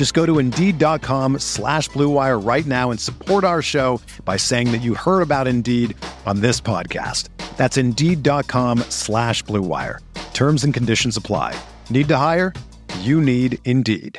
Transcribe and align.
Just 0.00 0.14
go 0.14 0.24
to 0.24 0.38
Indeed.com 0.38 1.40
slash 1.40 1.90
BlueWire 1.90 2.42
right 2.42 2.64
now 2.64 2.90
and 2.90 2.98
support 2.98 3.44
our 3.44 3.60
show 3.60 4.00
by 4.24 4.38
saying 4.38 4.72
that 4.72 4.78
you 4.78 4.94
heard 4.94 5.20
about 5.20 5.46
Indeed 5.46 5.94
on 6.24 6.40
this 6.40 6.58
podcast. 6.58 7.28
That's 7.58 7.76
Indeed.com 7.76 8.78
slash 8.88 9.44
BlueWire. 9.44 9.98
Terms 10.32 10.64
and 10.64 10.72
conditions 10.72 11.18
apply. 11.18 11.54
Need 11.90 12.08
to 12.08 12.16
hire? 12.16 12.54
You 13.00 13.20
need 13.20 13.58
Indeed. 13.66 14.18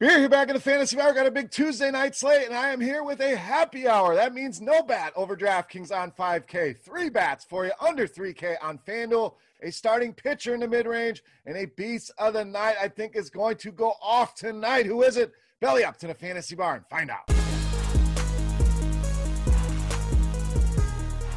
We're 0.00 0.18
here 0.18 0.28
back 0.28 0.48
in 0.48 0.54
the 0.54 0.60
Fantasy 0.60 1.00
Hour. 1.00 1.12
Got 1.12 1.28
a 1.28 1.30
big 1.30 1.52
Tuesday 1.52 1.92
night 1.92 2.16
slate, 2.16 2.46
and 2.46 2.56
I 2.56 2.70
am 2.70 2.80
here 2.80 3.04
with 3.04 3.20
a 3.20 3.36
happy 3.36 3.86
hour. 3.86 4.16
That 4.16 4.34
means 4.34 4.60
no 4.60 4.82
bat 4.82 5.12
over 5.14 5.36
DraftKings 5.36 5.96
on 5.96 6.10
5K. 6.10 6.76
Three 6.76 7.08
bats 7.08 7.44
for 7.44 7.64
you 7.66 7.72
under 7.80 8.08
3K 8.08 8.56
on 8.60 8.80
FanDuel. 8.84 9.34
A 9.62 9.72
starting 9.72 10.12
pitcher 10.12 10.52
in 10.52 10.60
the 10.60 10.68
mid 10.68 10.86
range 10.86 11.24
and 11.46 11.56
a 11.56 11.64
beast 11.64 12.12
of 12.18 12.34
the 12.34 12.44
night, 12.44 12.76
I 12.78 12.88
think, 12.88 13.16
is 13.16 13.30
going 13.30 13.56
to 13.58 13.72
go 13.72 13.94
off 14.02 14.34
tonight. 14.34 14.84
Who 14.84 15.02
is 15.02 15.16
it? 15.16 15.32
Belly 15.62 15.82
up 15.82 15.96
to 15.98 16.06
the 16.06 16.14
Fantasy 16.14 16.54
Barn. 16.54 16.84
Find 16.90 17.10
out. 17.10 17.24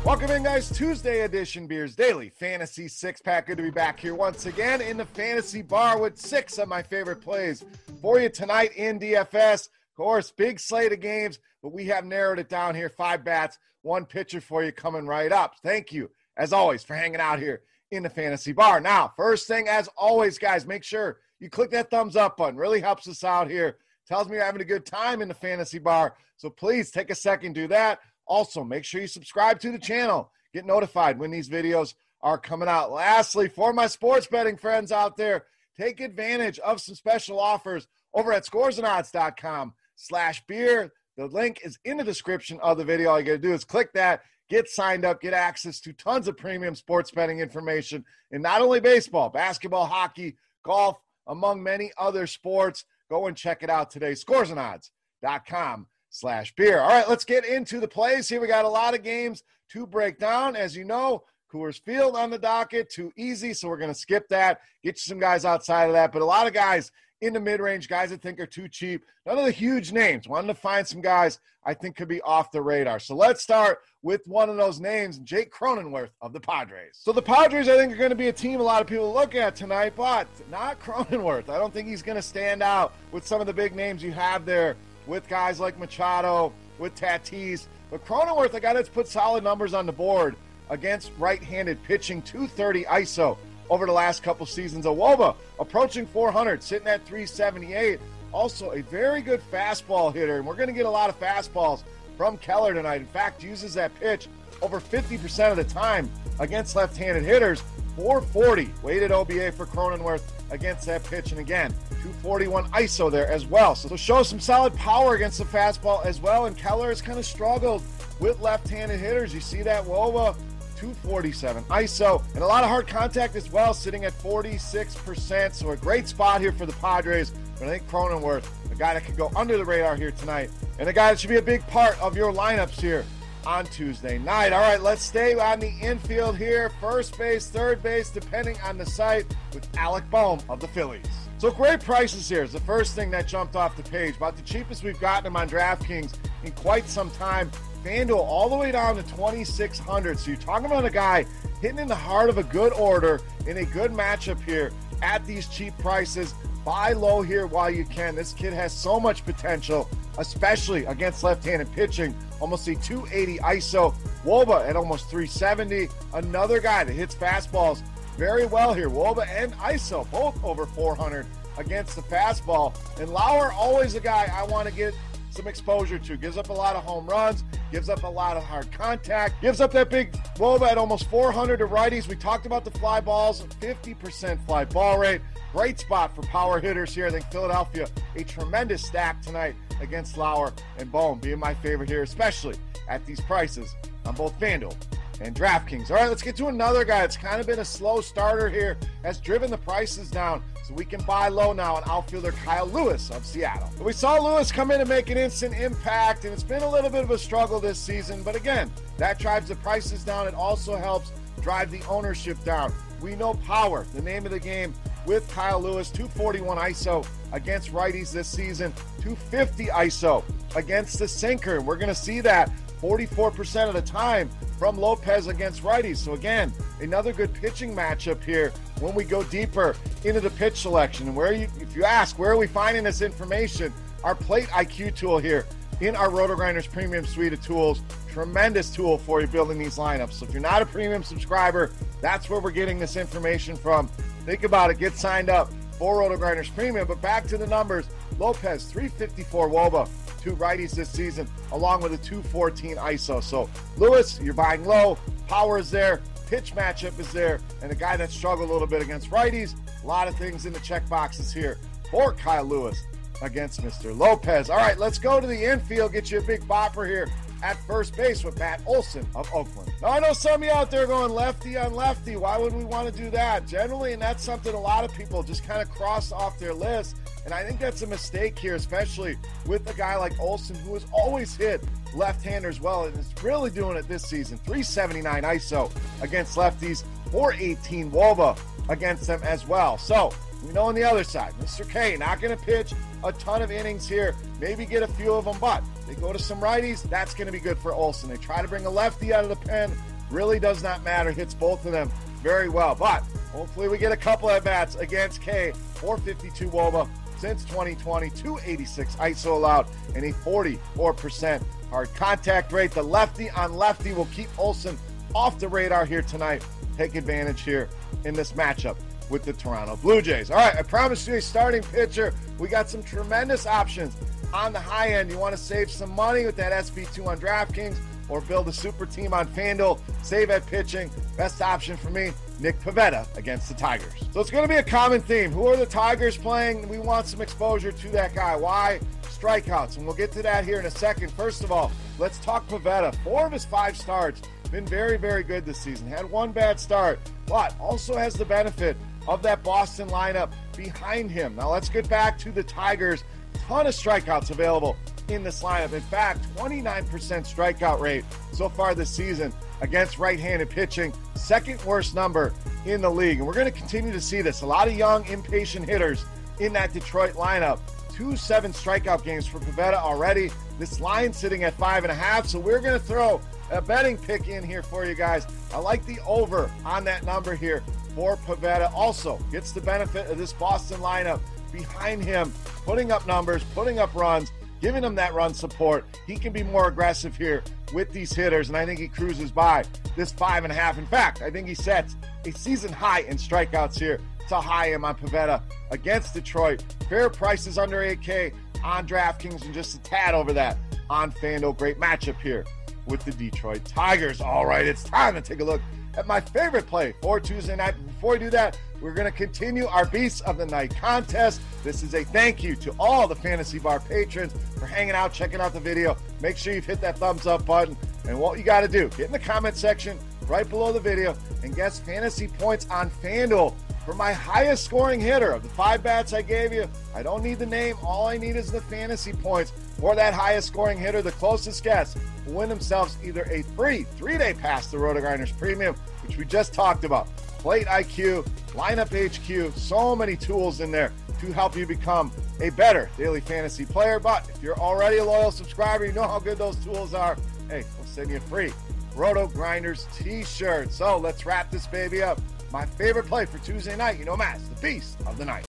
Welcome 0.03 0.31
in, 0.31 0.44
guys. 0.44 0.70
Tuesday 0.70 1.22
edition 1.22 1.66
Beers 1.66 1.95
Daily 1.95 2.28
Fantasy 2.28 2.89
Six 2.89 3.22
Pack. 3.22 3.48
Good 3.48 3.56
to 3.56 3.64
be 3.64 3.70
back 3.70 3.98
here 4.02 4.16
once 4.16 4.45
again 4.45 4.81
in 4.81 4.98
the 4.98 5.06
Fantasy 5.06 5.61
Bar 5.61 5.98
with 6.02 6.17
six 6.17 6.58
of 6.58 6.67
my 6.67 6.83
favorite 6.83 7.22
plays 7.22 7.64
for 8.02 8.20
you 8.20 8.28
tonight 8.28 8.73
in 8.76 9.00
DFS. 9.00 9.67
Of 9.67 9.95
course, 9.95 10.30
big 10.30 10.59
slate 10.59 10.92
of 10.92 11.00
games, 11.00 11.39
but 11.64 11.72
we 11.72 11.86
have 11.86 12.04
narrowed 12.04 12.39
it 12.39 12.50
down 12.50 12.76
here. 12.76 12.89
Five 12.89 13.23
bats, 13.23 13.59
one 13.81 14.06
pitcher 14.06 14.42
for 14.42 14.61
you 14.61 14.73
coming 14.73 15.06
right 15.06 15.31
up. 15.31 15.56
Thank 15.64 15.94
you, 15.94 16.11
as 16.36 16.52
always, 16.52 16.83
for 16.83 16.95
hanging 16.95 17.22
out 17.22 17.39
here 17.39 17.61
in 17.92 18.04
the 18.04 18.09
Fantasy 18.09 18.52
Bar. 18.52 18.80
Now, 18.80 19.14
first 19.16 19.48
thing, 19.48 19.68
as 19.68 19.90
always, 19.98 20.38
guys, 20.38 20.66
make 20.66 20.84
sure 20.84 21.20
you 21.40 21.50
click 21.50 21.72
that 21.72 21.90
thumbs 21.90 22.16
up 22.16 22.38
button. 22.38 22.58
Really 22.58 22.82
helps 22.82 23.08
us 23.08 23.23
out 23.23 23.50
here. 23.50 23.78
Tells 24.08 24.28
me 24.28 24.36
you're 24.36 24.45
having 24.45 24.62
a 24.62 24.66
good 24.66 24.86
time 24.86 25.22
in 25.22 25.28
the 25.28 25.34
Fantasy 25.34 25.80
Bar. 25.80 26.16
So 26.38 26.50
please 26.50 26.92
take 26.92 27.10
a 27.10 27.16
second, 27.16 27.54
do 27.54 27.67
that. 27.67 28.00
Also, 28.26 28.64
make 28.64 28.86
sure 28.86 29.02
you 29.02 29.08
subscribe 29.08 29.60
to 29.60 29.72
the 29.72 29.80
channel. 29.80 30.32
Get 30.54 30.66
notified 30.66 31.20
when 31.20 31.32
these 31.32 31.50
videos 31.50 31.94
are 32.22 32.38
coming 32.38 32.67
out. 32.67 32.92
Lastly, 32.92 33.48
for 33.48 33.73
my 33.73 33.88
sports 33.88 34.28
betting 34.28 34.58
friends 34.58 34.92
out 34.92 35.17
there, 35.17 35.45
take 35.80 36.00
advantage 36.00 36.60
of 36.60 36.82
some 36.82 36.95
special 36.95 37.39
offers 37.39 37.88
over 38.14 38.33
at 38.33 38.45
scoresandodds.com 38.45 39.73
slash 39.95 40.45
beer. 40.48 40.92
The 41.19 41.27
link 41.27 41.59
is 41.65 41.77
in 41.83 41.97
the 41.97 42.03
description 42.05 42.61
of 42.61 42.77
the 42.77 42.85
video. 42.85 43.09
All 43.09 43.19
you 43.19 43.25
got 43.25 43.31
to 43.33 43.37
do 43.39 43.53
is 43.53 43.65
click 43.65 43.91
that, 43.91 44.21
get 44.49 44.69
signed 44.69 45.03
up, 45.03 45.19
get 45.19 45.33
access 45.33 45.81
to 45.81 45.91
tons 45.91 46.30
of 46.30 46.37
premium 46.37 46.75
sports 46.75 47.11
betting 47.11 47.41
information 47.41 48.05
in 48.31 48.41
not 48.41 48.61
only 48.61 48.80
baseball, 48.80 49.27
basketball, 49.27 49.85
hockey, 49.85 50.37
golf, 50.63 50.97
among 51.27 51.61
many 51.61 51.91
other 51.97 52.25
sports. 52.25 52.85
Go 53.09 53.27
and 53.27 53.35
check 53.35 53.63
it 53.63 53.69
out 53.69 53.91
today. 53.91 54.13
Scoresandodds.com 54.13 55.87
slash 56.09 56.55
beer. 56.55 56.80
All 56.80 56.87
right, 56.87 57.09
let's 57.09 57.25
get 57.25 57.43
into 57.43 57.81
the 57.81 57.87
plays 57.89 58.30
here. 58.30 58.39
We 58.39 58.47
got 58.47 58.63
a 58.63 58.69
lot 58.69 58.95
of 58.95 59.03
games 59.03 59.43
to 59.73 59.86
break 59.86 60.19
down. 60.19 60.55
As 60.55 60.73
you 60.73 60.86
know, 60.86 61.25
Coors 61.53 61.81
Field 61.81 62.15
on 62.15 62.30
the 62.30 62.39
docket, 62.39 62.89
too 62.89 63.11
easy, 63.17 63.53
so 63.53 63.67
we're 63.67 63.75
going 63.75 63.91
to 63.91 63.99
skip 63.99 64.30
that. 64.30 64.61
Get 64.86 64.95
you 64.95 65.09
some 65.09 65.19
guys 65.19 65.43
outside 65.43 65.87
of 65.87 65.93
that, 65.93 66.13
but 66.13 66.21
a 66.21 66.25
lot 66.25 66.47
of 66.47 66.53
guys 66.53 66.93
in 67.21 67.33
the 67.33 67.39
mid 67.39 67.59
range, 67.59 67.87
guys 67.87 68.11
I 68.11 68.17
think 68.17 68.39
are 68.39 68.45
too 68.45 68.67
cheap. 68.67 69.05
None 69.25 69.37
of 69.37 69.45
the 69.45 69.52
huge 69.52 69.91
names. 69.91 70.27
Wanted 70.27 70.47
to 70.47 70.53
find 70.53 70.87
some 70.87 71.02
guys 71.02 71.39
I 71.63 71.73
think 71.73 71.95
could 71.95 72.07
be 72.07 72.21
off 72.21 72.52
the 72.52 72.61
radar. 72.61 72.99
So 72.99 73.15
let's 73.15 73.41
start 73.41 73.80
with 74.02 74.25
one 74.25 74.49
of 74.49 74.55
those 74.55 74.80
names, 74.80 75.19
Jake 75.19 75.53
Cronenworth 75.53 76.11
of 76.21 76.31
the 76.31 76.39
Padres. 76.39 76.93
So 76.93 77.11
the 77.11 77.21
Padres, 77.21 77.67
I 77.67 77.75
think, 77.75 77.93
are 77.93 77.97
going 77.97 78.09
to 78.09 78.15
be 78.15 78.30
a 78.30 78.33
team 78.33 78.59
a 78.59 78.63
lot 78.63 78.81
of 78.81 78.87
people 78.87 79.13
look 79.13 79.35
at 79.35 79.55
tonight, 79.55 79.93
but 79.95 80.27
not 80.49 80.80
Cronenworth. 80.80 81.49
I 81.49 81.57
don't 81.57 81.73
think 81.73 81.87
he's 81.87 82.02
going 82.02 82.15
to 82.15 82.21
stand 82.21 82.63
out 82.63 82.93
with 83.11 83.27
some 83.27 83.41
of 83.41 83.47
the 83.47 83.53
big 83.53 83.75
names 83.75 84.01
you 84.01 84.11
have 84.11 84.45
there 84.45 84.75
with 85.05 85.27
guys 85.27 85.59
like 85.59 85.77
Machado, 85.77 86.53
with 86.77 86.95
Tatis. 86.95 87.67
But 87.91 88.05
Cronenworth, 88.05 88.53
a 88.53 88.59
guy 88.59 88.73
that's 88.73 88.89
put 88.89 89.07
solid 89.07 89.43
numbers 89.43 89.73
on 89.73 89.86
the 89.86 89.91
board 89.91 90.36
against 90.69 91.11
right-handed 91.17 91.83
pitching, 91.83 92.21
230 92.21 92.83
ISO 92.86 93.37
over 93.69 93.85
the 93.85 93.91
last 93.91 94.23
couple 94.23 94.45
seasons. 94.45 94.85
Awoba 94.85 95.35
approaching 95.59 96.05
400, 96.05 96.63
sitting 96.63 96.87
at 96.87 97.05
378. 97.05 97.99
Also, 98.31 98.71
a 98.73 98.81
very 98.81 99.21
good 99.21 99.41
fastball 99.52 100.13
hitter, 100.13 100.37
and 100.37 100.45
we're 100.45 100.55
going 100.55 100.67
to 100.67 100.73
get 100.73 100.85
a 100.85 100.89
lot 100.89 101.09
of 101.09 101.19
fastballs 101.19 101.83
from 102.17 102.37
Keller 102.37 102.73
tonight. 102.73 103.02
In 103.02 103.07
fact, 103.07 103.43
uses 103.43 103.73
that 103.73 103.93
pitch 103.99 104.27
over 104.61 104.80
50% 104.80 105.52
of 105.52 105.57
the 105.57 105.63
time 105.63 106.09
against 106.39 106.75
left-handed 106.75 107.23
hitters. 107.23 107.63
440 107.95 108.69
weighted 108.81 109.11
OBA 109.11 109.52
for 109.52 109.65
Cronenworth 109.65 110.23
against 110.51 110.86
that 110.86 111.03
pitch, 111.03 111.31
and 111.31 111.39
again, 111.39 111.71
241 112.01 112.65
ISO 112.71 113.11
there 113.11 113.27
as 113.27 113.45
well. 113.45 113.75
So 113.75 113.93
show 113.95 114.23
some 114.23 114.39
solid 114.39 114.73
power 114.75 115.15
against 115.15 115.39
the 115.39 115.43
fastball 115.43 116.05
as 116.05 116.21
well. 116.21 116.45
And 116.45 116.57
Keller 116.57 116.89
has 116.89 117.01
kind 117.01 117.19
of 117.19 117.25
struggled 117.25 117.83
with 118.19 118.39
left-handed 118.39 118.99
hitters. 118.99 119.33
You 119.33 119.41
see 119.41 119.63
that 119.63 119.83
Woba 119.83 120.36
247 120.80 121.64
ISO 121.66 122.23
and 122.34 122.44
a 122.44 122.48
lot 122.48 122.64
of 122.64 122.70
hard 122.70 122.88
contact 122.88 123.36
as 123.36 123.52
well, 123.52 123.73
sitting 123.73 124.06
at 124.06 124.14
46%. 124.14 125.54
So 125.54 125.70
a 125.72 125.76
great 125.76 126.08
spot 126.08 126.40
here 126.40 126.54
for 126.54 126.66
the 126.66 126.73
Padres. 126.73 127.32
But 127.60 127.67
I 127.67 127.72
think 127.78 127.90
Cronenworth, 127.90 128.48
a 128.72 128.75
guy 128.75 128.94
that 128.94 129.04
could 129.04 129.18
go 129.18 129.30
under 129.36 129.57
the 129.57 129.66
radar 129.66 129.98
here 129.98 130.12
tonight, 130.12 130.50
and 130.78 130.88
a 130.88 130.94
guy 130.94 131.12
that 131.12 131.19
should 131.19 131.30
be 131.30 131.38
a 131.38 131.42
big 131.42 131.66
part 131.68 132.00
of 132.01 132.16
your 132.16 132.31
lineups 132.31 132.80
here 132.80 133.06
on 133.45 133.66
Tuesday 133.66 134.18
night. 134.18 134.54
All 134.54 134.62
right, 134.62 134.81
let's 134.81 135.01
stay 135.01 135.34
on 135.34 135.60
the 135.60 135.72
infield 135.81 136.38
here. 136.38 136.72
First 136.80 137.18
base, 137.18 137.50
third 137.50 137.84
base, 137.84 138.10
depending 138.10 138.57
on 138.62 138.78
the 138.78 138.86
site, 138.86 139.25
with 139.54 139.68
Alec 139.78 140.10
Bohm 140.10 140.40
of 140.50 140.60
the 140.60 140.68
Phillies. 140.69 141.06
So 141.38 141.51
great 141.51 141.80
prices 141.80 142.28
here 142.28 142.44
is 142.44 142.51
the 142.51 142.60
first 142.62 142.96
thing 142.96 143.12
that 143.12 143.28
jumped 143.28 143.56
off 143.56 143.78
the 143.78 143.84
page. 143.84 144.18
About 144.18 144.36
the 144.36 144.42
cheapest 144.44 144.84
we've 144.84 145.00
gotten 145.00 145.28
him 145.28 145.38
on 145.38 145.50
DraftKings 145.50 146.13
in 146.44 146.51
quite 146.51 146.88
some 146.88 147.10
time. 147.12 147.50
FanDuel 147.84 148.18
all 148.18 148.50
the 148.50 148.56
way 148.56 148.72
down 148.72 148.95
to 148.95 149.04
2600 149.04 150.19
So 150.19 150.31
you're 150.31 150.40
talking 150.40 150.66
about 150.66 150.86
a 150.86 150.90
guy 150.90 151.25
hitting 151.62 151.80
in 151.80 151.88
the 151.88 151.95
heart 151.95 152.30
of 152.30 152.38
a 152.38 152.44
good 152.44 152.74
order 152.74 153.22
in 153.48 153.57
a 153.57 153.66
good 153.66 153.92
matchup 153.92 154.42
here 154.44 154.72
at 155.01 155.25
these 155.25 155.48
cheap 155.48 155.78
prices. 155.80 156.34
Buy 156.66 156.94
low 156.94 157.22
here 157.22 157.48
while 157.48 157.69
you 157.69 157.86
can. 157.86 158.16
This 158.16 158.34
kid 158.34 158.54
has 158.54 158.74
so 158.74 159.00
much 159.00 159.25
potential, 159.25 159.90
especially 160.18 160.86
against 160.86 161.24
left-handed 161.24 161.72
pitching. 161.74 162.13
Almost 162.40 162.68
a 162.68 162.75
280 162.75 163.40
ISO. 163.40 163.94
Woba 164.24 164.68
at 164.68 164.75
almost 164.75 165.10
370. 165.10 165.88
Another 166.14 166.60
guy 166.60 166.84
that 166.84 166.94
hits 166.94 167.16
fastballs 167.16 167.82
very 168.18 168.46
well 168.46 168.74
here. 168.74 168.90
Woba 168.90 169.28
and 169.28 169.54
ISO 169.54 170.10
both 170.12 170.42
over 170.44 170.66
400 170.66 171.25
against 171.58 171.96
the 171.96 172.02
fastball. 172.02 172.75
And 173.00 173.10
Lauer, 173.10 173.52
always 173.54 173.96
a 173.96 174.00
guy 174.00 174.32
I 174.34 174.44
want 174.44 174.68
to 174.68 174.74
get 174.74 174.94
some 175.30 175.48
exposure 175.48 176.00
to. 176.00 176.18
Gives 176.18 176.38
up 176.38 176.50
a 176.50 176.54
lot 176.54 176.75
of 176.75 176.84
home 176.84 177.08
runs, 177.08 177.44
gives 177.71 177.89
up 177.89 178.04
a 178.04 178.07
lot 178.07 178.38
of 178.38 178.44
hard 178.44 178.71
contact, 178.71 179.42
gives 179.42 179.62
up 179.62 179.71
that 179.71 179.89
big 179.89 180.12
Woba 180.36 180.69
at 180.69 180.77
almost 180.77 181.10
400 181.10 181.57
to 181.57 181.68
righties. 181.68 182.07
We 182.07 182.16
talked 182.16 182.45
about 182.45 182.66
the 182.66 182.71
fly 182.71 183.01
balls, 183.01 183.42
50% 183.62 184.45
fly 184.45 184.66
ball 184.66 184.98
rate. 184.98 185.21
Great 185.51 185.80
spot 185.80 186.16
for 186.16 186.21
power 186.24 186.60
hitters 186.60 186.94
here. 186.94 187.07
I 187.07 187.12
think 187.12 187.25
Philadelphia, 187.31 187.88
a 188.16 188.24
tremendous 188.24 188.86
stack 188.86 189.21
tonight 189.21 189.56
against 189.81 190.18
Lauer 190.18 190.54
and 190.77 190.92
Bohm, 190.92 191.19
being 191.19 191.39
my 191.39 191.54
favorite 191.56 191.89
here, 191.89 192.04
especially 192.04 192.56
at 192.88 193.06
these 193.06 193.19
prices 193.21 193.74
on 194.06 194.15
both 194.15 194.38
FanDuel 194.39 194.75
and 195.21 195.36
DraftKings. 195.36 195.89
All 195.89 195.98
right, 195.98 196.10
let's 196.10 196.21
get 196.21 196.36
to 196.38 196.48
another 196.48 196.83
guy. 196.86 197.04
It's 197.04 197.18
kind 197.18 197.42
of 197.42 197.48
been 197.48 197.60
a 197.60 197.66
slow 197.66 198.01
starter 198.01 198.50
here, 198.50 198.77
has 199.04 199.19
driven 199.19 199.51
the 199.51 199.57
prices 199.57 200.10
down. 200.10 200.44
So 200.66 200.74
we 200.74 200.86
can 200.86 201.01
buy 201.01 201.30
low 201.30 201.51
now 201.54 201.75
on 201.75 201.83
outfielder 201.88 202.31
Kyle 202.31 202.68
Lewis 202.68 203.10
of 203.10 203.25
Seattle. 203.25 203.69
We 203.83 203.94
saw 203.94 204.18
Lewis 204.18 204.51
come 204.51 204.71
in 204.71 204.80
and 204.80 204.89
make 204.89 205.10
an 205.10 205.18
instant 205.18 205.56
impact, 205.56 206.25
and 206.25 206.33
it's 206.33 206.44
been 206.44 206.63
a 206.63 206.69
little 206.69 206.89
bit 206.89 207.04
of 207.04 207.12
a 207.12 207.18
struggle 207.18 207.60
this 207.60 207.80
season. 207.80 208.24
But 208.24 208.36
again, 208.36 208.71
that 208.98 209.19
drives 209.19 209.50
the 209.50 209.56
prices 209.56 210.04
down. 210.04 210.27
It 210.27 210.36
also 210.36 210.75
helps 210.75 211.12
drive 211.42 211.72
the 211.72 211.81
ownership 211.88 212.42
down. 212.44 212.74
We 213.01 213.15
know 213.15 213.33
power, 213.33 213.86
the 213.94 214.01
name 214.01 214.25
of 214.25 214.31
the 214.31 214.39
game 214.39 214.74
with 215.06 215.30
Kyle 215.31 215.60
Lewis, 215.60 215.89
241 215.89 216.57
ISO 216.57 217.07
against 217.31 217.72
righties 217.72 218.12
this 218.12 218.27
season, 218.27 218.74
250 219.01 219.65
ISO 219.65 220.24
against 220.56 221.00
the 221.00 221.07
sinker. 221.07 221.56
And 221.57 221.65
we're 221.65 221.77
going 221.77 221.89
to 221.89 221.95
see 221.95 222.22
that 222.22 222.51
44% 222.81 223.68
of 223.68 223.74
the 223.74 223.81
time 223.81 224.30
from 224.60 224.78
Lopez 224.78 225.28
against 225.28 225.64
righties. 225.64 225.98
So, 225.98 226.14
again, 226.14 226.54
another 226.82 227.14
good 227.14 227.34
pitching 227.34 227.74
matchup 227.74 228.22
here 228.22 228.52
when 228.82 228.94
we 228.94 229.06
go 229.06 229.24
deeper 229.24 229.74
into 230.04 230.20
the 230.20 230.30
pitch 230.32 230.58
selection. 230.58 231.08
And 231.08 231.16
where 231.16 231.32
you, 231.32 231.48
if 231.62 231.78
you 231.78 231.86
ask, 231.86 232.20
where 232.20 232.30
are 232.32 232.38
we 232.38 232.46
finding 232.46 232.84
this 232.84 233.02
information? 233.02 233.74
Our 234.04 234.16
plate 234.16 234.50
IQ 234.50 234.96
tool 234.96 235.18
here 235.18 235.46
in 235.80 235.96
our 235.96 236.10
RotoGrinders 236.10 236.70
premium 236.70 237.06
suite 237.06 237.32
of 237.32 237.42
tools. 237.42 237.82
Tremendous 238.12 238.70
tool 238.70 238.98
for 238.98 239.22
you 239.22 239.28
building 239.28 239.58
these 239.58 239.78
lineups. 239.78 240.14
So, 240.14 240.26
if 240.26 240.34
you're 240.34 240.42
not 240.42 240.62
a 240.62 240.66
premium 240.66 241.04
subscriber, 241.04 241.72
that's 242.02 242.30
where 242.30 242.42
we're 242.42 242.52
getting 242.52 242.80
this 242.80 242.98
information 242.98 243.56
from. 243.56 243.88
Think 244.26 244.44
about 244.44 244.72
it, 244.72 244.78
get 244.78 244.94
signed 244.94 245.30
up 245.30 245.50
for 245.72 246.02
RotoGrinders 246.02 246.54
Premium. 246.54 246.86
But 246.86 247.02
back 247.02 247.26
to 247.28 247.38
the 247.38 247.48
numbers 247.48 247.86
Lopez, 248.20 248.66
354 248.66 249.50
Woba, 249.50 249.88
two 250.19 250.36
righties 250.36 250.71
this 250.71 250.89
season, 250.89 251.27
along 251.51 251.81
with 251.81 251.94
a 251.94 251.98
214 251.98 252.75
ISO. 252.75 253.24
So, 253.24 253.50
Lewis, 253.77 254.19
you're 254.21 254.33
buying 254.33 254.66
low, 254.66 254.98
power 255.27 255.57
is 255.57 255.71
there, 255.71 256.01
pitch 256.27 256.56
matchup 256.56 257.00
is 257.00 257.12
there, 257.12 257.39
and 257.62 257.71
a 257.71 257.75
guy 257.75 257.98
that 257.98 258.12
struggled 258.12 258.50
a 258.50 258.54
little 258.54 258.68
bit 258.68 258.81
against 258.81 259.10
righties. 259.10 259.56
A 259.83 259.88
lot 259.88 260.07
of 260.07 260.16
things 260.16 260.45
in 260.45 260.54
the 260.54 260.60
check 260.60 260.88
boxes 260.89 261.31
here 261.31 261.57
for 261.89 262.13
Kyle 262.13 262.44
Lewis 262.44 262.81
against 263.21 263.62
Mr. 263.62 263.98
Lopez. 263.98 264.50
All 264.50 264.57
right, 264.57 264.77
let's 264.77 265.00
go 265.00 265.19
to 265.19 265.27
the 265.27 265.44
infield, 265.51 265.94
get 265.94 266.12
you 266.12 266.19
a 266.19 266.22
big 266.22 266.42
bopper 266.42 266.88
here 266.88 267.07
at 267.44 267.57
first 267.65 267.95
base 267.95 268.24
with 268.24 268.38
Matt 268.39 268.62
Olson 268.65 269.06
of 269.15 269.31
Oakland. 269.33 269.71
Now, 269.81 269.89
I 269.89 270.00
know 270.00 270.13
some 270.13 270.41
of 270.41 270.44
you 270.44 270.51
out 270.51 270.71
there 270.71 270.88
going 270.88 271.12
lefty 271.12 271.57
on 271.57 271.74
lefty. 271.74 272.15
Why 272.15 272.38
would 272.38 272.53
we 272.53 272.63
want 272.63 272.94
to 272.94 273.01
do 273.01 273.09
that? 273.12 273.47
Generally, 273.47 273.94
and 273.94 274.01
that's 274.01 274.24
something 274.24 274.53
a 274.53 274.59
lot 274.59 274.83
of 274.83 274.94
people 274.94 275.24
just 275.24 275.44
kind 275.44 275.62
of 275.62 275.69
cross 275.69 276.12
off 276.12 276.38
their 276.39 276.53
list. 276.53 276.97
And 277.25 277.33
I 277.33 277.44
think 277.44 277.59
that's 277.59 277.81
a 277.81 277.88
mistake 277.88 278.38
here, 278.38 278.56
especially 278.56 279.18
with 279.45 279.69
a 279.69 279.74
guy 279.74 279.95
like 279.97 280.19
Olson, 280.19 280.56
who 280.57 280.74
has 280.74 280.86
always 280.91 281.36
hit 281.36 281.63
left-handers 281.95 282.62
well 282.62 282.86
and 282.86 282.97
is 282.97 283.13
really 283.24 283.50
doing 283.50 283.77
it 283.77 283.88
this 283.88 284.03
season. 284.03 284.38
379 284.39 285.24
ISO 285.24 285.71
against 286.01 286.38
lefties, 286.38 286.83
418 287.12 287.91
Woba 287.91 288.39
against 288.69 289.07
them 289.07 289.21
as 289.24 289.47
well. 289.47 289.77
So 289.77 290.12
we 290.45 290.53
know 290.53 290.65
on 290.65 290.75
the 290.75 290.83
other 290.83 291.03
side, 291.03 291.33
Mr. 291.41 291.69
Kay 291.69 291.97
not 291.97 292.21
going 292.21 292.36
to 292.38 292.44
pitch 292.44 292.74
a 293.03 293.12
ton 293.13 293.41
of 293.41 293.51
innings 293.51 293.88
here, 293.88 294.15
maybe 294.39 294.65
get 294.65 294.83
a 294.83 294.88
few 294.88 295.13
of 295.13 295.25
them, 295.25 295.38
but 295.39 295.63
they 295.88 295.95
go 295.95 296.13
to 296.13 296.19
some 296.19 296.39
righties, 296.39 296.83
that's 296.83 297.13
going 297.13 297.25
to 297.25 297.31
be 297.31 297.39
good 297.39 297.57
for 297.57 297.74
Olson. 297.74 298.09
They 298.09 298.18
try 298.18 298.41
to 298.41 298.47
bring 298.47 298.65
a 298.65 298.69
lefty 298.69 299.13
out 299.13 299.24
of 299.24 299.30
the 299.30 299.36
pen, 299.36 299.71
really 300.09 300.39
does 300.39 300.63
not 300.63 300.83
matter, 300.83 301.12
hits 301.12 301.33
both 301.33 301.65
of 301.65 301.71
them 301.71 301.91
very 302.21 302.50
well. 302.50 302.75
But 302.75 303.03
hopefully 303.31 303.68
we 303.68 303.77
get 303.77 303.91
a 303.91 303.97
couple 303.97 304.30
at 304.30 304.44
bats 304.44 304.75
against 304.75 305.21
Kay, 305.21 305.51
452 305.75 306.50
Woba 306.50 306.89
since 307.18 307.44
2020, 307.45 308.09
286 308.12 308.95
ISO 308.95 309.33
allowed, 309.33 309.68
and 309.94 310.06
a 310.06 310.13
44% 310.13 311.44
hard 311.69 311.94
contact 311.94 312.53
rate. 312.53 312.71
The 312.71 312.81
lefty 312.81 313.30
on 313.31 313.56
lefty 313.56 313.94
will 313.94 314.07
keep 314.13 314.30
Olson 314.39 314.77
off 315.13 315.38
the 315.38 315.50
radar 315.50 315.86
here 315.86 316.01
tonight. 316.01 316.45
Take 316.77 316.95
advantage 316.95 317.41
here 317.41 317.68
in 318.06 318.13
this 318.13 318.31
matchup 318.31 318.77
with 319.10 319.24
the 319.24 319.34
Toronto 319.34 319.76
Blue 319.78 320.02
Jays. 320.02 320.32
All 320.32 320.38
right, 320.38 320.56
I 320.56 320.62
promised 320.62 321.08
you 321.08 321.16
a 321.16 321.22
starting 321.22 321.64
pitcher. 321.64 322.14
We 322.38 322.48
got 322.48 322.70
some 322.70 322.84
tremendous 322.84 323.46
options 323.46 323.96
on 324.34 324.54
the 324.54 324.60
high 324.60 324.90
end. 324.90 325.12
You 325.12 325.18
want 325.18 325.36
to 325.36 325.42
save 325.42 325.72
some 325.72 325.92
money 325.96 326.26
with 326.26 326.36
that 326.38 326.52
SP2 326.52 327.08
on 327.08 327.20
DraftKings 327.20 327.78
or 328.08 328.22
build 328.22 328.48
a 328.48 328.54
super 328.54 328.86
team 328.86 329.14
on 329.14 329.28
FanDuel, 329.28 329.80
save 330.02 330.32
at 330.32 330.46
pitching. 330.48 330.90
Best 331.16 331.42
option 331.42 331.78
for 331.78 331.92
me, 331.92 332.12
Nick 332.40 332.60
Pivetta 332.60 333.06
against 333.18 333.48
the 333.48 333.54
Tigers. 333.54 333.94
So 334.12 334.20
it's 334.20 334.32
going 334.32 334.44
to 334.44 334.50
be 334.50 334.56
a 334.56 334.64
common 334.64 335.02
theme. 335.02 335.32
Who 335.32 335.46
are 335.48 335.56
the 335.56 335.66
Tigers 335.66 336.18
playing? 336.18 336.68
We 336.68 336.80
want 336.80 337.06
some 337.06 337.22
exposure 337.22 337.72
to 337.72 337.90
that 337.90 338.16
guy. 338.16 338.36
Why? 338.36 338.80
Strikeouts. 339.04 339.78
And 339.78 339.86
we'll 339.86 339.96
get 339.96 340.12
to 340.14 340.24
that 340.24 340.44
here 340.44 340.60
in 340.60 340.66
a 340.66 340.72
second. 340.72 341.12
First 341.12 341.44
of 341.44 341.52
all, 341.52 341.72
let's 342.00 342.18
talk 342.20 342.48
Pivetta. 342.48 342.96
Four 343.04 343.28
of 343.28 343.32
his 343.32 343.46
five 343.46 343.78
starts 343.78 344.22
been 344.52 344.66
very, 344.66 344.98
very 344.98 345.24
good 345.24 345.46
this 345.46 345.60
season. 345.60 345.88
Had 345.88 346.10
one 346.10 346.32
bad 346.32 346.60
start, 346.60 347.00
but 347.28 347.56
also 347.60 347.96
has 347.96 348.14
the 348.16 348.26
benefit 348.26 348.76
of 349.07 349.22
that 349.24 349.44
Boston 349.44 349.90
lineup 349.90 350.31
behind 350.56 351.10
him. 351.12 351.36
Now 351.36 351.51
let's 351.51 351.69
get 351.69 351.88
back 351.90 352.18
to 352.19 352.31
the 352.31 352.44
Tigers. 352.44 353.04
Ton 353.34 353.68
of 353.68 353.74
strikeouts 353.74 354.31
available 354.31 354.75
in 355.07 355.24
this 355.24 355.42
lineup. 355.42 355.74
In 355.74 355.81
fact, 355.81 356.24
29% 356.36 356.86
strikeout 356.88 357.80
rate 357.80 358.06
so 358.31 358.50
far 358.50 358.75
this 358.75 358.90
season 358.90 359.34
against 359.62 359.98
right 359.98 360.19
handed 360.19 360.50
pitching, 360.50 360.94
second 361.16 361.63
worst 361.66 361.96
number 361.96 362.34
in 362.66 362.81
the 362.81 362.90
league. 362.90 363.18
And 363.18 363.28
we're 363.28 363.34
going 363.34 363.51
to 363.51 363.51
continue 363.51 363.92
to 363.92 364.01
see 364.01 364.22
this. 364.22 364.42
A 364.42 364.46
lot 364.46 364.68
of 364.68 364.75
young, 364.75 365.06
impatient 365.07 365.68
hitters 365.68 366.06
in 366.40 366.54
that 366.54 366.74
Detroit 366.74 367.13
lineup. 367.13 367.60
Two 367.94 368.16
seven 368.16 368.54
strikeout 368.54 369.04
games 369.04 369.28
for 369.28 369.40
Pivetta 369.40 369.75
already. 369.75 370.31
This 370.57 370.80
line 370.80 371.12
sitting 371.12 371.44
at 371.44 371.54
five 371.56 371.84
and 371.84 371.92
a 371.92 371.96
half. 371.96 372.28
So 372.28 372.40
we're 372.40 372.60
going 372.60 372.80
to 372.80 372.86
throw 372.86 373.19
a 373.51 373.62
betting 373.62 373.98
pick 373.98 374.28
in 374.28 374.44
here 374.44 374.63
for 374.63 374.86
you 374.86 374.96
guys. 374.96 375.25
I 375.54 375.57
like 375.57 375.86
the 375.86 376.00
over 376.07 376.51
on 376.66 376.84
that 376.86 377.04
number 377.04 377.36
here 377.36 377.63
for 377.96 378.18
Pivetta. 378.18 378.72
Also 378.74 379.18
gets 379.31 379.51
the 379.51 379.62
benefit 379.62 380.10
of 380.10 380.18
this 380.18 380.34
Boston 380.34 380.80
lineup 380.80 381.19
behind 381.51 382.04
him, 382.04 382.31
putting 382.66 382.92
up 382.92 383.06
numbers, 383.07 383.44
putting 383.56 383.80
up 383.80 383.94
runs, 383.96 384.31
giving 384.62 384.84
him 384.84 384.96
that 384.96 385.13
run 385.13 385.34
support. 385.34 385.86
He 386.06 386.16
can 386.16 386.31
be 386.31 386.44
more 386.44 386.68
aggressive 386.68 387.18
here 387.18 387.44
with 387.74 387.92
these 387.92 388.13
hitters, 388.13 388.50
and 388.50 388.57
I 388.57 388.66
think 388.66 388.80
he 388.80 388.88
cruises 388.88 389.31
by 389.31 389.63
this 389.96 390.12
five 390.12 390.44
and 390.44 390.51
a 390.51 390.56
half. 390.56 390.78
In 390.78 390.86
fact, 390.86 391.22
I 391.22 391.30
think 391.30 391.48
he 391.48 391.56
sets 391.56 391.96
a 392.25 392.31
season 392.31 392.72
high 392.72 393.01
in 393.01 393.18
strikeouts 393.18 393.80
here. 393.80 394.00
A 394.31 394.40
high 394.40 394.74
am 394.74 394.86
on 394.86 394.94
Pivetta 394.94 395.42
against 395.72 396.13
Detroit. 396.13 396.63
Fair 396.88 397.10
prices 397.10 397.57
under 397.57 397.78
8K 397.78 398.31
on 398.63 398.88
DraftKings 398.88 399.44
and 399.44 399.56
just 399.56 399.75
a 399.75 399.80
tad 399.80 400.13
over 400.13 400.34
that 400.34 400.56
on 400.88 401.12
FanDuel. 401.13 401.57
Great 401.57 401.80
matchup 401.80 402.22
here 402.22 402.46
with 402.89 403.03
the 403.03 403.12
Detroit 403.12 403.63
Tigers. 403.65 404.21
All 404.21 404.45
right, 404.45 404.65
it's 404.65 404.83
time 404.83 405.13
to 405.15 405.21
take 405.21 405.39
a 405.39 405.44
look 405.44 405.62
at 405.97 406.07
my 406.07 406.19
favorite 406.19 406.68
play 406.68 406.94
for 407.01 407.19
Tuesday 407.19 407.56
night. 407.56 407.75
Before 407.86 408.13
we 408.13 408.19
do 408.19 408.30
that, 408.31 408.59
we're 408.81 408.94
going 408.94 409.12
to 409.12 409.18
continue 409.18 409.68
our 409.68 409.86
Beasts 409.86 410.21
of 410.21 410.38
the 410.38 410.45
Night 410.45 410.75
contest. 410.75 411.41
This 411.63 411.83
is 411.83 411.94
a 411.94 412.03
thank 412.03 412.41
you 412.44 412.56
to 412.57 412.74
all 412.80 413.07
the 413.07 413.15
Fantasy 413.15 413.59
Bar 413.59 413.80
patrons 413.81 414.33
for 414.57 414.65
hanging 414.65 414.95
out, 414.95 415.13
checking 415.13 415.41
out 415.41 415.53
the 415.53 415.59
video. 415.59 415.97
Make 416.21 416.38
sure 416.38 416.53
you've 416.53 416.65
hit 416.65 416.81
that 416.81 416.97
thumbs 416.97 417.27
up 417.27 417.45
button. 417.45 417.75
And 418.07 418.19
what 418.19 418.38
you 418.38 418.44
got 418.44 418.62
to 418.62 418.68
do, 418.68 418.88
get 418.89 419.07
in 419.07 419.12
the 419.12 419.19
comment 419.19 419.56
section 419.57 419.97
right 420.27 420.47
below 420.50 420.72
the 420.72 420.79
video 420.79 421.15
and 421.43 421.55
guess 421.55 421.79
fantasy 421.79 422.27
points 422.27 422.67
on 422.69 422.89
FanDuel 422.89 423.53
for 423.84 423.93
my 423.93 424.13
highest 424.13 424.65
scoring 424.65 425.00
hitter 425.00 425.31
of 425.31 425.41
the 425.41 425.50
five 425.50 425.81
bats 425.81 426.13
I 426.13 426.22
gave 426.22 426.53
you. 426.53 426.69
I 426.93 427.01
don't 427.01 427.24
need 427.24 427.39
the 427.39 427.46
name. 427.46 427.75
All 427.84 428.08
I 428.08 428.17
need 428.17 428.36
is 428.36 428.51
the 428.51 428.62
fantasy 428.62 429.13
points 429.13 429.51
for 429.79 429.96
that 429.96 430.13
highest 430.13 430.48
scoring 430.48 430.77
hitter. 430.77 431.01
The 431.01 431.12
closest 431.13 431.63
guess 431.63 431.96
win 432.28 432.50
themselves 432.50 432.98
either 433.04 433.24
a 433.30 433.44
free 433.56 433.84
three 433.96 434.18
day 434.18 434.34
pass 434.34 434.70
to 434.72 434.78
RotoGrinders 434.78 435.38
Premium, 435.38 435.76
which 436.06 436.18
we 436.18 436.26
just 436.26 436.54
talked 436.54 436.84
about, 436.84 437.08
Plate 437.40 437.68
IQ, 437.68 438.28
Lineup 438.50 438.90
HQ, 438.90 439.58
so 439.58 439.96
many 439.96 440.16
tools 440.16 440.60
in 440.60 440.72
there 440.72 440.92
to 441.20 441.32
help 441.32 441.56
you 441.56 441.66
become 441.66 442.12
a 442.42 442.50
better 442.52 442.90
daily 442.98 443.22
fantasy 443.22 443.66
player. 443.66 444.00
But 444.00 444.30
if 444.30 444.42
you're 444.42 444.60
already 444.60 444.98
a 444.98 445.04
loyal 445.04 445.32
subscriber, 445.32 445.86
you 445.86 445.94
know 445.94 446.08
how 446.08 446.20
good 446.20 446.38
those 446.38 446.56
tools 446.58 446.94
are. 446.94 447.16
Hey, 447.50 447.64
we'll 447.78 447.88
send 447.88 448.10
you 448.10 448.18
a 448.18 448.22
free 448.22 448.52
RotoGrinders 448.94 449.94
t 449.96 450.24
shirt. 450.24 450.72
So 450.72 450.98
let's 450.98 451.26
wrap 451.26 451.52
this 451.52 451.68
baby 451.68 452.02
up. 452.02 452.20
My 452.52 452.66
favorite 452.66 453.06
play 453.06 453.26
for 453.26 453.38
Tuesday 453.40 453.76
night, 453.76 454.00
you 454.00 454.06
know, 454.06 454.18
Matt, 454.18 454.40
the 454.56 454.62
beast 454.62 454.98
of 455.06 455.18
the 455.18 455.26
night. 455.26 455.49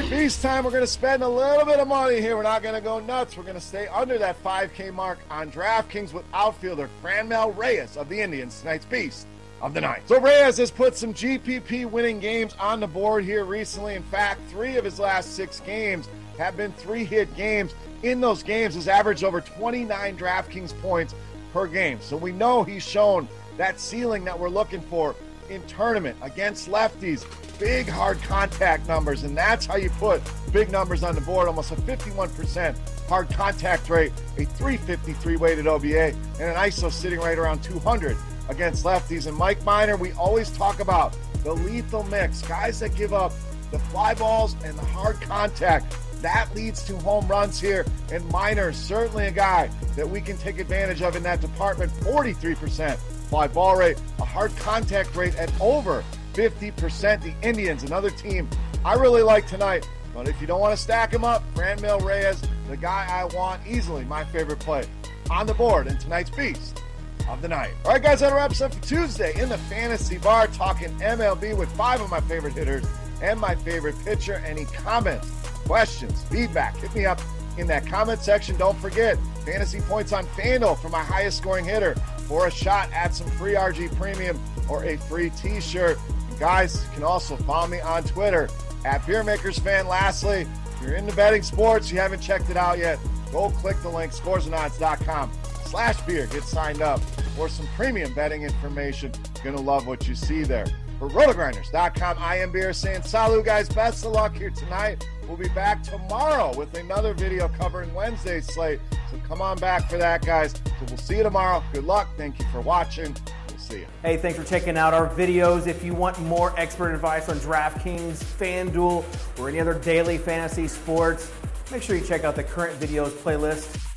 Right, 0.00 0.10
Beast 0.10 0.40
time. 0.40 0.64
We're 0.64 0.70
going 0.70 0.82
to 0.82 0.86
spend 0.86 1.22
a 1.22 1.28
little 1.28 1.64
bit 1.64 1.78
of 1.78 1.88
money 1.88 2.20
here. 2.20 2.36
We're 2.36 2.42
not 2.42 2.62
going 2.62 2.74
to 2.74 2.80
go 2.80 3.00
nuts. 3.00 3.36
We're 3.36 3.42
going 3.42 3.56
to 3.56 3.60
stay 3.60 3.86
under 3.88 4.18
that 4.18 4.42
5K 4.42 4.94
mark 4.94 5.18
on 5.30 5.50
DraftKings 5.50 6.12
with 6.12 6.24
outfielder 6.32 6.88
Franmil 7.02 7.56
Reyes 7.56 7.96
of 7.96 8.08
the 8.08 8.20
Indians, 8.20 8.60
tonight's 8.60 8.86
Beast 8.86 9.26
of 9.60 9.74
the 9.74 9.80
night. 9.80 10.02
So 10.06 10.18
Reyes 10.18 10.56
has 10.56 10.70
put 10.70 10.96
some 10.96 11.12
GPP 11.12 11.90
winning 11.90 12.18
games 12.18 12.54
on 12.58 12.80
the 12.80 12.86
board 12.86 13.24
here 13.24 13.44
recently. 13.44 13.94
In 13.94 14.02
fact, 14.04 14.40
three 14.48 14.76
of 14.76 14.84
his 14.84 14.98
last 14.98 15.34
six 15.34 15.60
games 15.60 16.08
have 16.38 16.56
been 16.56 16.72
three 16.72 17.04
hit 17.04 17.34
games. 17.36 17.74
In 18.02 18.22
those 18.22 18.42
games, 18.42 18.76
has 18.76 18.88
averaged 18.88 19.24
over 19.24 19.42
29 19.42 20.16
DraftKings 20.16 20.80
points 20.80 21.14
per 21.52 21.66
game. 21.66 21.98
So 22.00 22.16
we 22.16 22.32
know 22.32 22.64
he's 22.64 22.86
shown 22.86 23.28
that 23.58 23.78
ceiling 23.78 24.24
that 24.24 24.38
we're 24.38 24.48
looking 24.48 24.80
for 24.80 25.14
in 25.50 25.62
tournament 25.66 26.16
against 26.22 26.70
lefties. 26.70 27.26
Big 27.58 27.86
hard 27.86 28.20
contact 28.22 28.88
numbers, 28.88 29.24
and 29.24 29.36
that's 29.36 29.66
how 29.66 29.76
you 29.76 29.90
put 29.90 30.22
big 30.52 30.70
numbers 30.70 31.02
on 31.02 31.14
the 31.14 31.20
board. 31.20 31.48
Almost 31.48 31.72
a 31.72 31.76
51% 31.76 32.76
hard 33.08 33.28
contact 33.30 33.90
rate, 33.90 34.12
a 34.38 34.44
353 34.44 35.36
weighted 35.36 35.66
OBA, 35.66 36.14
and 36.14 36.40
an 36.40 36.54
ISO 36.54 36.90
sitting 36.90 37.18
right 37.18 37.36
around 37.36 37.62
200 37.62 38.16
against 38.48 38.84
lefties. 38.84 39.26
And 39.26 39.36
Mike 39.36 39.62
Minor, 39.64 39.96
we 39.96 40.12
always 40.12 40.50
talk 40.50 40.80
about 40.80 41.16
the 41.44 41.52
lethal 41.52 42.04
mix 42.04 42.42
guys 42.42 42.80
that 42.80 42.94
give 42.94 43.12
up 43.12 43.32
the 43.70 43.78
fly 43.78 44.14
balls 44.14 44.56
and 44.64 44.78
the 44.78 44.84
hard 44.84 45.20
contact. 45.20 45.96
That 46.22 46.54
leads 46.54 46.84
to 46.84 46.96
home 46.98 47.26
runs 47.28 47.60
here. 47.60 47.86
And 48.12 48.26
Minor, 48.30 48.72
certainly 48.72 49.26
a 49.26 49.30
guy 49.30 49.70
that 49.96 50.08
we 50.08 50.20
can 50.20 50.36
take 50.38 50.58
advantage 50.58 51.02
of 51.02 51.16
in 51.16 51.22
that 51.22 51.40
department. 51.40 51.90
43% 52.00 52.98
rate, 53.32 54.00
a 54.18 54.24
hard 54.24 54.54
contact 54.56 55.14
rate 55.16 55.36
at 55.36 55.52
over 55.60 56.04
50%. 56.34 57.22
The 57.22 57.34
Indians, 57.46 57.82
another 57.82 58.10
team 58.10 58.48
I 58.84 58.94
really 58.94 59.22
like 59.22 59.46
tonight. 59.46 59.88
But 60.14 60.28
if 60.28 60.40
you 60.40 60.46
don't 60.46 60.60
want 60.60 60.76
to 60.76 60.82
stack 60.82 61.12
him 61.12 61.24
up, 61.24 61.42
Franmil 61.54 62.02
Reyes, 62.02 62.42
the 62.68 62.76
guy 62.76 63.06
I 63.08 63.24
want 63.36 63.64
easily, 63.66 64.04
my 64.04 64.24
favorite 64.24 64.58
play 64.58 64.84
on 65.30 65.46
the 65.46 65.54
board 65.54 65.86
in 65.86 65.96
tonight's 65.98 66.30
Beast 66.30 66.82
of 67.28 67.42
the 67.42 67.48
Night. 67.48 67.72
All 67.84 67.92
right, 67.92 68.02
guys, 68.02 68.20
that 68.20 68.32
wraps 68.32 68.60
up 68.60 68.74
for 68.74 68.82
Tuesday 68.82 69.40
in 69.40 69.48
the 69.48 69.58
Fantasy 69.58 70.18
Bar, 70.18 70.48
talking 70.48 70.88
MLB 70.98 71.56
with 71.56 71.70
five 71.76 72.00
of 72.00 72.10
my 72.10 72.20
favorite 72.22 72.54
hitters 72.54 72.84
and 73.22 73.38
my 73.38 73.54
favorite 73.54 73.94
pitcher. 74.04 74.42
Any 74.46 74.64
comments, 74.64 75.30
questions, 75.66 76.24
feedback, 76.24 76.76
hit 76.76 76.94
me 76.94 77.06
up 77.06 77.20
in 77.58 77.66
that 77.68 77.86
comment 77.86 78.20
section. 78.20 78.56
Don't 78.56 78.78
forget, 78.78 79.18
fantasy 79.44 79.80
points 79.82 80.12
on 80.12 80.26
FanDuel 80.28 80.80
for 80.80 80.88
my 80.88 81.02
highest 81.02 81.38
scoring 81.38 81.64
hitter 81.64 81.94
for 82.30 82.46
a 82.46 82.50
shot 82.50 82.88
at 82.92 83.12
some 83.12 83.28
free 83.30 83.54
RG 83.54 83.92
Premium 83.96 84.40
or 84.68 84.84
a 84.84 84.96
free 84.96 85.30
t 85.30 85.60
shirt. 85.60 85.98
Guys, 86.38 86.86
can 86.94 87.02
also 87.02 87.36
follow 87.36 87.66
me 87.66 87.80
on 87.80 88.04
Twitter 88.04 88.48
at 88.84 89.02
BeerMakersFan. 89.02 89.88
Lastly, 89.88 90.46
if 90.76 90.80
you're 90.80 90.94
into 90.94 91.14
betting 91.16 91.42
sports, 91.42 91.90
you 91.90 91.98
haven't 91.98 92.20
checked 92.20 92.48
it 92.48 92.56
out 92.56 92.78
yet, 92.78 93.00
go 93.32 93.50
click 93.50 93.76
the 93.82 93.88
link, 93.88 94.12
scoresandodds.com 94.12 95.32
slash 95.64 96.00
beer. 96.02 96.28
Get 96.28 96.44
signed 96.44 96.82
up 96.82 97.00
for 97.36 97.48
some 97.48 97.66
premium 97.74 98.14
betting 98.14 98.44
information. 98.44 99.10
You're 99.34 99.52
going 99.52 99.56
to 99.56 99.62
love 99.62 99.88
what 99.88 100.06
you 100.06 100.14
see 100.14 100.44
there. 100.44 100.66
For 101.00 101.08
rotogrinders.com, 101.08 102.18
I 102.18 102.36
am 102.36 102.52
Beer 102.52 102.74
saying 102.74 103.04
salut, 103.04 103.46
guys. 103.46 103.70
Best 103.70 104.04
of 104.04 104.12
luck 104.12 104.36
here 104.36 104.50
tonight. 104.50 105.08
We'll 105.26 105.38
be 105.38 105.48
back 105.48 105.82
tomorrow 105.82 106.54
with 106.54 106.76
another 106.76 107.14
video 107.14 107.48
covering 107.48 107.94
Wednesday's 107.94 108.46
slate. 108.52 108.80
So 109.10 109.16
come 109.26 109.40
on 109.40 109.56
back 109.56 109.88
for 109.88 109.96
that, 109.96 110.26
guys. 110.26 110.52
So 110.52 110.84
we'll 110.88 110.98
see 110.98 111.16
you 111.16 111.22
tomorrow. 111.22 111.64
Good 111.72 111.84
luck. 111.84 112.10
Thank 112.18 112.38
you 112.38 112.44
for 112.52 112.60
watching. 112.60 113.16
We'll 113.48 113.58
see 113.58 113.78
you. 113.78 113.86
Hey, 114.02 114.18
thanks 114.18 114.38
for 114.38 114.44
checking 114.44 114.76
out 114.76 114.92
our 114.92 115.08
videos. 115.08 115.66
If 115.66 115.82
you 115.82 115.94
want 115.94 116.20
more 116.20 116.52
expert 116.60 116.92
advice 116.92 117.30
on 117.30 117.38
DraftKings, 117.38 118.22
FanDuel, 118.22 119.02
or 119.40 119.48
any 119.48 119.58
other 119.58 119.78
daily 119.78 120.18
fantasy 120.18 120.68
sports, 120.68 121.32
make 121.72 121.82
sure 121.82 121.96
you 121.96 122.04
check 122.04 122.24
out 122.24 122.36
the 122.36 122.44
current 122.44 122.78
videos 122.78 123.12
playlist 123.12 123.89